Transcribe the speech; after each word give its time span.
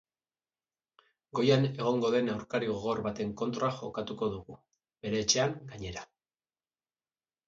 Goian 1.39 1.65
egongo 1.67 2.09
den 2.15 2.31
aurkari 2.35 2.69
gogor 2.71 3.01
baten 3.07 3.33
kontra 3.41 3.69
jokatuko 3.81 4.31
dugu, 4.37 4.57
bere 5.05 5.21
etxean 5.27 5.55
gainera. 5.75 6.03